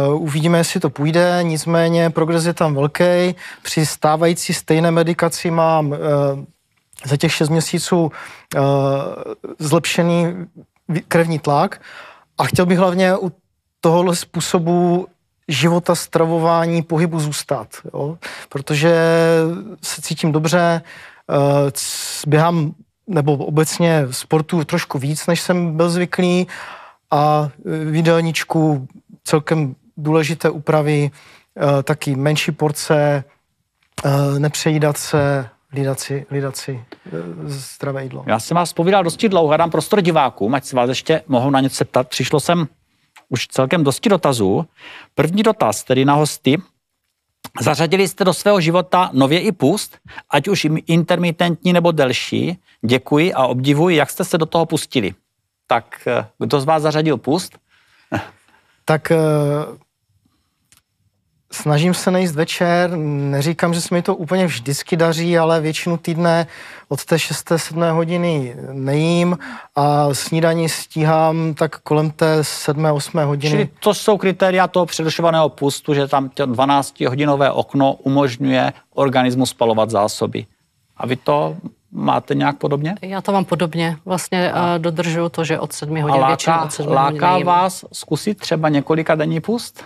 [0.09, 3.35] Uh, uvidíme, jestli to půjde, nicméně progres je tam velký.
[3.63, 5.99] Při stávající stejné medikaci mám uh,
[7.05, 8.63] za těch 6 měsíců uh,
[9.59, 10.27] zlepšený
[11.09, 11.81] krevní tlak
[12.39, 13.33] a chtěl bych hlavně u
[13.81, 15.07] tohohle způsobu
[15.53, 18.19] života, stravování, pohybu zůstat, jo?
[18.49, 18.95] protože
[19.83, 20.83] se cítím dobře,
[21.29, 21.71] uh,
[22.27, 22.73] běhám
[23.07, 26.47] nebo obecně sportu trošku víc, než jsem byl zvyklý
[27.11, 28.89] a v jídelníčku
[29.25, 31.11] celkem důležité úpravy,
[31.55, 33.25] uh, taky menší porce,
[34.39, 35.49] nepřejídat se,
[36.31, 36.85] hlídat si
[37.45, 38.25] zdravé jídlo.
[38.27, 41.61] Já jsem vás povídal dosti dlouho, dám prostor divákům, ať se vás ještě mohou na
[41.61, 42.09] něco ptat.
[42.09, 42.69] Přišlo jsem
[43.31, 44.67] už celkem dosti dotazů.
[45.15, 46.59] První dotaz, tedy na hosty.
[47.61, 49.99] Zařadili jste do svého života nově i pust,
[50.31, 52.59] ať už intermitentní nebo delší.
[52.87, 55.15] Děkuji a obdivuji, jak jste se do toho pustili.
[55.67, 57.59] Tak eh, kdo z vás zařadil pust?
[58.85, 59.17] Tak eh,
[61.53, 66.47] Snažím se nejíst večer, neříkám, že se mi to úplně vždycky daří, ale většinu týdne
[66.89, 67.53] od té 6.
[67.57, 67.83] 7.
[67.83, 69.39] hodiny nejím
[69.77, 72.85] a snídaní stíhám tak kolem té 7.
[72.85, 73.19] 8.
[73.19, 73.51] hodiny.
[73.51, 80.47] Čili to jsou kritéria toho předušovaného pustu, že tam 12-hodinové okno umožňuje organismu spalovat zásoby.
[80.97, 81.57] A vy to
[81.93, 82.95] máte nějak podobně?
[83.03, 83.97] Já to mám podobně.
[84.05, 84.79] Vlastně a.
[84.79, 88.69] dodržuju to, že od 7 hodin a láká, většinou od 7 láká vás zkusit třeba
[88.69, 89.85] několika denní pust?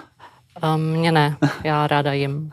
[0.77, 2.53] Mně ne, já ráda jim.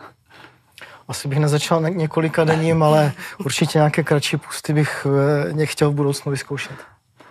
[1.07, 5.07] Asi bych nezačal několika denním, ale určitě nějaké kratší pusty bych
[5.53, 6.75] nechtěl v budoucnu vyzkoušet.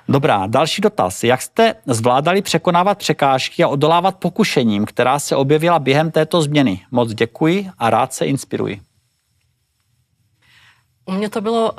[0.09, 1.25] Dobrá, další dotaz.
[1.25, 6.81] Jak jste zvládali překonávat překážky a odolávat pokušením, která se objevila během této změny?
[6.91, 8.81] Moc děkuji a rád se inspiruji.
[11.05, 11.79] U mě to bylo uh,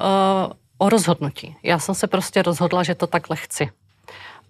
[0.78, 1.56] o rozhodnutí.
[1.64, 3.70] Já jsem se prostě rozhodla, že to takhle chci.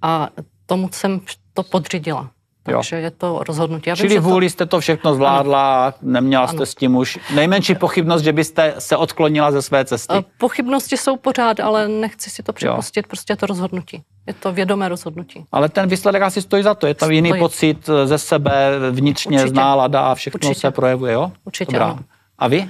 [0.02, 0.30] A
[0.66, 1.22] tomu jsem
[1.54, 2.32] to podřídila.
[2.64, 3.02] Takže jo.
[3.02, 3.90] je to rozhodnutí.
[3.90, 4.50] Já Čili vůli to...
[4.50, 5.94] jste to všechno zvládla, ano.
[6.02, 6.66] neměla jste ano.
[6.66, 10.14] s tím už nejmenší pochybnost, že byste se odklonila ze své cesty?
[10.38, 14.04] Pochybnosti jsou pořád, ale nechci si to připustit, prostě je to rozhodnutí.
[14.28, 15.46] Je to vědomé rozhodnutí.
[15.52, 16.88] Ale ten výsledek asi stojí za to.
[16.88, 19.50] Je tam jiný pocit ze sebe, vnitřně, Určitě.
[19.50, 20.60] z nálada a všechno Určitě.
[20.60, 21.32] se projevuje, jo?
[21.46, 21.86] Určitě Dobrá.
[21.86, 22.00] Ano.
[22.40, 22.70] A vy?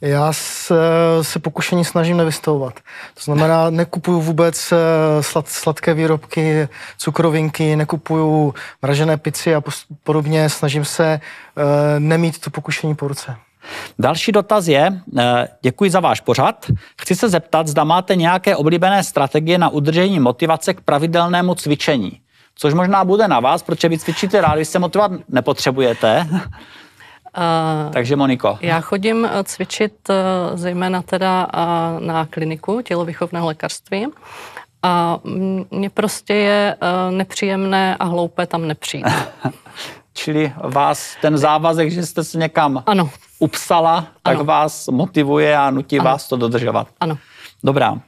[0.00, 0.74] Já se,
[1.22, 2.74] se pokušení snažím nevystavovat.
[3.14, 9.62] To znamená, nekupuju vůbec eh, slad, sladké výrobky, cukrovinky, nekupuju mražené pici a
[10.04, 10.50] podobně.
[10.50, 11.20] Snažím se
[11.56, 11.64] uh,
[11.98, 13.36] nemít to pokušení po ruce.
[13.98, 16.66] Další dotaz je, eh, děkuji za váš pořad.
[17.00, 22.20] Chci se zeptat, zda máte nějaké oblíbené strategie na udržení motivace k pravidelnému cvičení.
[22.54, 26.28] Což možná bude na vás, protože vy cvičíte rád, vy se motivovat nepotřebujete.
[27.36, 28.58] Uh, Takže Moniko.
[28.60, 30.14] Já chodím eh, cvičit uh,
[30.58, 34.06] zejména teda uh, na kliniku tělovýchovného lékařství
[34.82, 35.18] a
[35.70, 36.76] mně prostě je
[37.10, 39.06] nepříjemné a hloupé tam nepřijít.
[40.12, 43.10] Čili vás ten závazek, že jste se někam ano.
[43.38, 44.44] upsala, tak ano.
[44.44, 46.10] vás motivuje a nutí ano.
[46.10, 46.88] vás to dodržovat.
[47.00, 47.18] Ano.
[47.64, 47.98] Dobrá.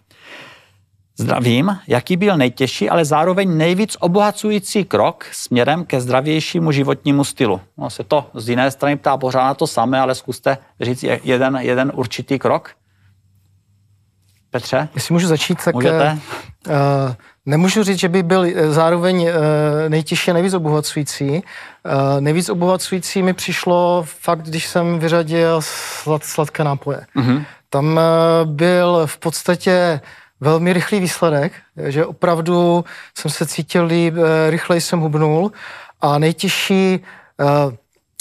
[1.20, 7.60] Zdravím, jaký byl nejtěžší, ale zároveň nejvíc obohacující krok směrem ke zdravějšímu životnímu stylu?
[7.78, 11.56] No se to z jiné strany ptá pořád na to samé, ale zkuste říct jeden,
[11.60, 12.70] jeden určitý krok.
[14.50, 14.88] Petře?
[14.94, 16.18] Jestli můžu začít, tak Můžete?
[16.68, 16.74] Uh,
[17.46, 19.30] nemůžu říct, že by byl zároveň uh,
[19.88, 21.30] nejtěžší a nejvíc obohacující.
[21.30, 21.40] Uh,
[22.20, 27.00] nejvíc obohacující mi přišlo fakt, když jsem vyřadil slad, sladké nápoje.
[27.16, 27.44] Uh-huh.
[27.70, 30.00] Tam uh, byl v podstatě
[30.40, 35.52] velmi rychlý výsledek, že opravdu jsem se cítil líp, eh, rychleji jsem hubnul
[36.00, 37.00] a nejtěžší
[37.40, 37.46] eh,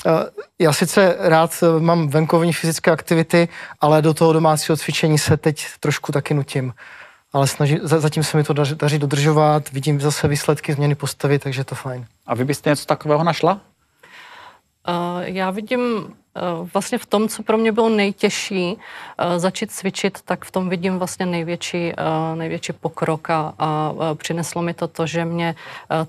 [0.05, 0.11] eh,
[0.59, 3.47] já sice rád mám venkovní fyzické aktivity,
[3.79, 6.73] ale do toho domácího cvičení se teď trošku taky nutím.
[7.33, 11.61] Ale snaží, zatím se mi to daří, daří dodržovat, vidím zase výsledky změny postavy, takže
[11.61, 12.05] je to fajn.
[12.25, 13.61] A vy byste něco takového našla?
[14.87, 16.13] Uh, já vidím
[16.73, 18.77] vlastně v tom, co pro mě bylo nejtěžší
[19.17, 24.61] eh, začít cvičit, tak v tom vidím vlastně největší, eh, největší pokrok a, a přineslo
[24.61, 25.55] mi to to, že mě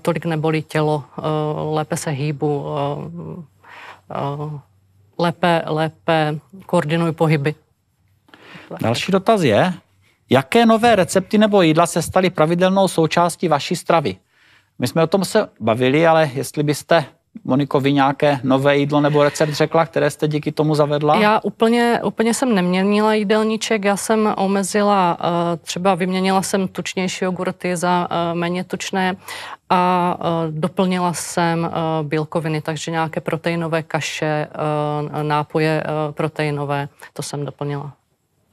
[0.01, 1.03] tolik nebolí tělo,
[1.71, 2.65] lépe se hýbu,
[5.17, 7.55] lépe, lépe koordinuji pohyby.
[8.81, 9.73] Další dotaz je,
[10.29, 14.17] jaké nové recepty nebo jídla se staly pravidelnou součástí vaší stravy?
[14.79, 17.05] My jsme o tom se bavili, ale jestli byste
[17.43, 21.15] Moniko, vy nějaké nové jídlo nebo recept řekla, které jste díky tomu zavedla?
[21.15, 27.77] Já úplně, úplně jsem neměnila jídelníček, já jsem omezila, eh, třeba vyměnila jsem tučnější jogurty
[27.77, 29.15] za eh, méně tučné
[29.69, 31.71] a eh, doplnila jsem
[32.03, 34.47] bílkoviny, takže nějaké proteinové kaše,
[35.21, 37.93] nápoje proteinové, to jsem doplnila.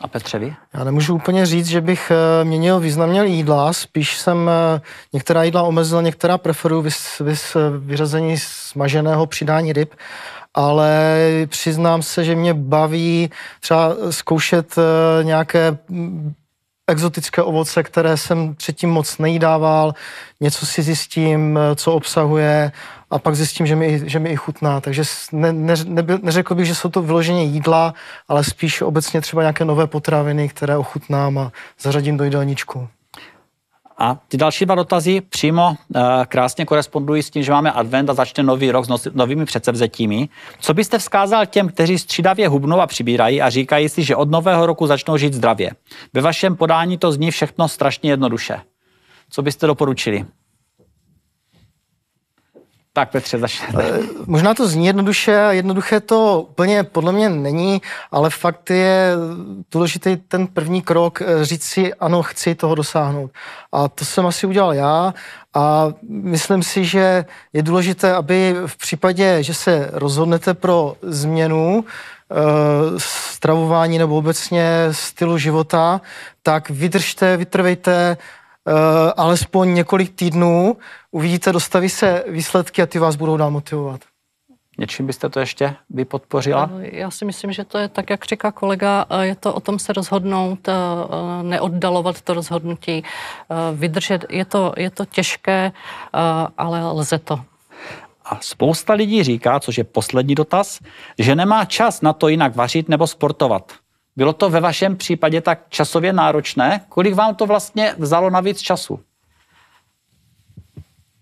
[0.00, 4.80] A Petře, Já nemůžu úplně říct, že bych eh, měnil významně jídla, spíš jsem eh,
[5.12, 9.94] některá jídla omezil, některá preferuji vys, vys, vyřazení smaženého přidání ryb,
[10.54, 13.30] ale přiznám se, že mě baví
[13.60, 16.32] třeba zkoušet eh, nějaké mm,
[16.86, 19.94] exotické ovoce, které jsem předtím moc nejídával,
[20.40, 22.72] něco si zjistím, co obsahuje
[23.10, 24.80] a pak zjistím, že mi, že mi i chutná.
[24.80, 27.94] Takže ne, ne, nebyl, neřekl bych, že jsou to vyloženě jídla,
[28.28, 32.88] ale spíš obecně třeba nějaké nové potraviny, které ochutnám a zařadím do jídelníčku.
[33.98, 38.14] A ty další dva dotazy přímo uh, krásně korespondují s tím, že máme advent a
[38.14, 40.28] začne nový rok s novými předsevzetími.
[40.60, 44.66] Co byste vzkázal těm, kteří střídavě hubnou a přibírají a říkají si, že od nového
[44.66, 45.70] roku začnou žít zdravě?
[46.12, 48.60] Ve vašem podání to zní všechno strašně jednoduše.
[49.30, 50.24] Co byste doporučili?
[52.96, 53.84] Tak Petře, začněte.
[53.84, 59.12] Eh, možná to zní jednoduše, jednoduché to úplně podle mě není, ale fakt je
[59.72, 63.30] důležitý ten první krok, eh, říct si, ano, chci toho dosáhnout.
[63.72, 65.14] A to jsem asi udělal já
[65.54, 72.34] a myslím si, že je důležité, aby v případě, že se rozhodnete pro změnu, eh,
[72.98, 76.00] stravování nebo obecně stylu života,
[76.42, 78.16] tak vydržte, vytrvejte,
[79.16, 80.76] alespoň několik týdnů,
[81.10, 84.00] uvidíte, dostaví se výsledky a ty vás budou dál motivovat.
[84.78, 86.70] Něčím byste to ještě vy podpořila?
[86.82, 89.60] Eh, já si myslím, že to je tak, jak říká kolega, eh, je to o
[89.60, 90.68] tom se rozhodnout,
[91.42, 93.02] neoddalovat to rozhodnutí,
[93.74, 94.24] vydržet.
[94.30, 95.72] Je to, je to těžké,
[96.58, 97.40] ale lze to.
[98.24, 100.80] A spousta lidí říká, což je poslední dotaz,
[101.18, 103.72] že nemá čas na to jinak vařit nebo sportovat.
[104.16, 106.80] Bylo to ve vašem případě tak časově náročné?
[106.88, 109.00] Kolik vám to vlastně vzalo navíc času?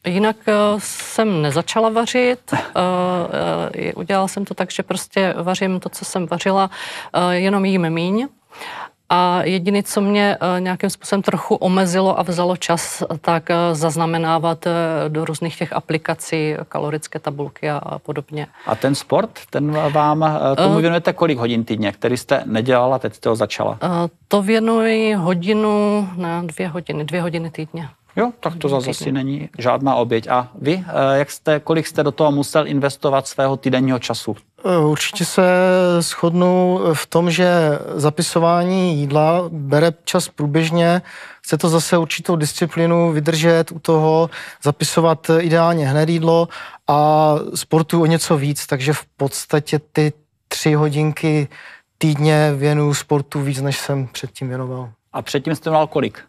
[0.07, 2.55] Jinak eh, jsem nezačala vařit.
[2.77, 6.71] Eh, eh, udělala jsem to tak, že prostě vařím to, co jsem vařila,
[7.31, 8.29] jenom jím míň.
[9.09, 14.65] A jediné, co mě nějakým způsobem trochu omezilo a vzalo čas, tak zaznamenávat
[15.09, 18.47] do různých těch aplikací kalorické tabulky a podobně.
[18.67, 23.29] A ten sport, ten vám, tomu věnujete kolik hodin týdně, který jste nedělala, teď jste
[23.29, 23.79] ho začala?
[24.29, 27.89] To věnuji hodinu, ne, dvě hodiny, dvě hodiny týdně.
[28.17, 30.29] Jo, tak to zase asi není žádná oběť.
[30.29, 34.37] A vy, eh, jak jste, kolik jste do toho musel investovat svého týdenního času?
[34.65, 35.43] Eh, určitě se
[36.01, 41.03] shodnu v tom, že zapisování jídla bere čas průběžně.
[41.43, 44.31] Chce to zase určitou disciplínu vydržet u toho,
[44.63, 46.49] zapisovat ideálně hned jídlo
[46.89, 50.13] a sportu o něco víc, takže v podstatě ty
[50.49, 51.49] tři hodinky
[51.99, 54.91] týdně věnuju sportu víc, než jsem předtím věnoval.
[55.13, 56.25] A předtím jste měl kolik?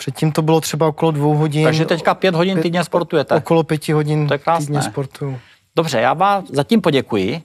[0.00, 1.64] Předtím to bylo třeba okolo dvou hodin.
[1.64, 3.34] Takže teďka pět hodin pět, týdně sportujete?
[3.34, 5.38] Okolo pěti hodin to je týdně sportuju.
[5.76, 7.42] Dobře, já vám zatím poděkuji.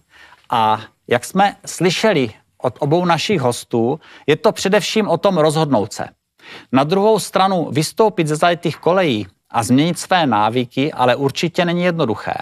[0.49, 2.29] A jak jsme slyšeli
[2.61, 6.07] od obou našich hostů, je to především o tom rozhodnout se.
[6.71, 12.33] Na druhou stranu vystoupit ze zajetých kolejí a změnit své návyky, ale určitě není jednoduché.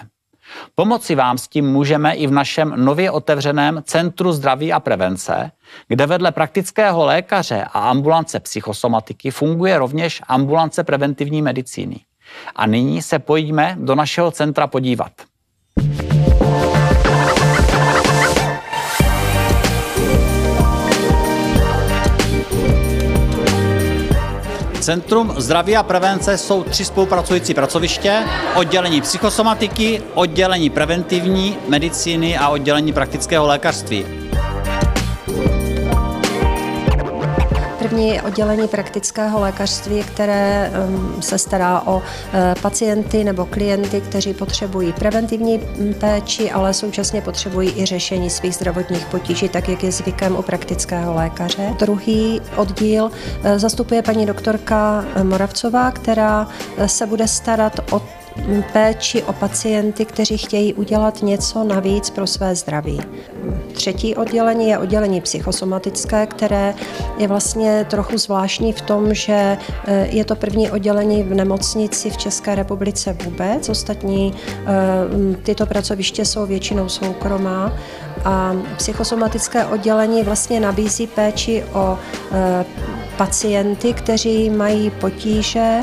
[0.74, 5.50] Pomoci vám s tím můžeme i v našem nově otevřeném Centru zdraví a prevence,
[5.88, 12.00] kde vedle praktického lékaře a ambulance psychosomatiky funguje rovněž ambulance preventivní medicíny.
[12.56, 15.12] A nyní se pojďme do našeho centra podívat.
[24.84, 28.24] Centrum zdraví a prevence jsou tři spolupracující pracoviště,
[28.54, 34.06] oddělení psychosomatiky, oddělení preventivní medicíny a oddělení praktického lékařství.
[37.94, 42.02] První oddělení praktického lékařství, které um, se stará o uh,
[42.62, 49.06] pacienty nebo klienty, kteří potřebují preventivní mm, péči, ale současně potřebují i řešení svých zdravotních
[49.06, 51.74] potíží, tak jak je zvykem u praktického lékaře.
[51.78, 53.10] Druhý oddíl uh,
[53.56, 56.46] zastupuje paní doktorka Moravcová, která
[56.78, 58.02] uh, se bude starat o
[58.72, 63.00] péči o pacienty, kteří chtějí udělat něco navíc pro své zdraví.
[63.72, 66.74] Třetí oddělení je oddělení psychosomatické, které
[67.18, 72.16] je vlastně trochu zvláštní v tom, že eh, je to první oddělení v nemocnici v
[72.16, 73.68] České republice vůbec.
[73.68, 77.72] Ostatní eh, tyto pracoviště jsou většinou soukromá
[78.24, 81.98] a psychosomatické oddělení vlastně nabízí péči o
[82.32, 82.64] eh,
[83.16, 85.80] pacienty, kteří mají potíže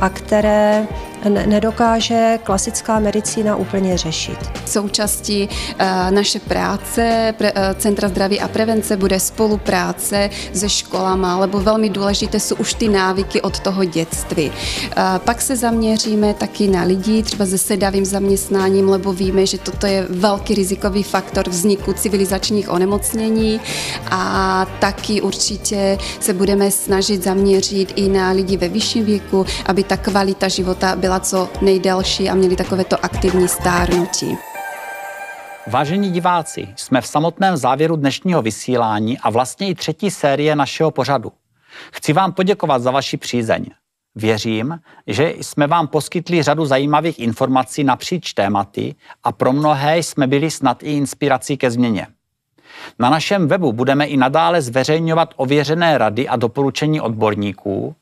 [0.00, 0.86] a které
[1.28, 4.38] nedokáže klasická medicína úplně řešit.
[4.66, 5.48] Součástí
[5.78, 12.40] eh, naše práce eh, Centra zdraví a prevence bude spolupráce se školama, lebo velmi důležité
[12.40, 14.52] jsou už ty návyky od toho dětství.
[14.96, 19.86] Eh, pak se zaměříme taky na lidi, třeba se sedavým zaměstnáním, lebo víme, že toto
[19.86, 23.60] je velký rizikový faktor vzniku civilizačních onemocnění
[24.10, 29.96] a taky určitě se budeme snažit zaměřit i na lidi ve vyšším věku, aby ta
[29.96, 34.38] kvalita života byla byla co nejdelší a měli takovéto aktivní stárnutí.
[35.66, 41.32] Vážení diváci, jsme v samotném závěru dnešního vysílání a vlastně i třetí série našeho pořadu.
[41.92, 43.66] Chci vám poděkovat za vaši přízeň.
[44.14, 48.94] Věřím, že jsme vám poskytli řadu zajímavých informací napříč tématy
[49.24, 52.06] a pro mnohé jsme byli snad i inspirací ke změně.
[52.98, 57.96] Na našem webu budeme i nadále zveřejňovat ověřené rady a doporučení odborníků,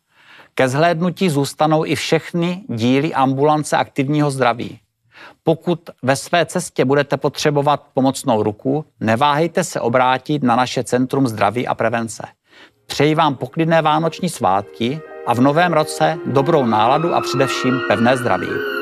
[0.54, 4.78] ke zhlédnutí zůstanou i všechny díly ambulance aktivního zdraví.
[5.42, 11.66] Pokud ve své cestě budete potřebovat pomocnou ruku, neváhejte se obrátit na naše Centrum zdraví
[11.66, 12.22] a prevence.
[12.86, 18.79] Přeji vám poklidné vánoční svátky a v novém roce dobrou náladu a především pevné zdraví.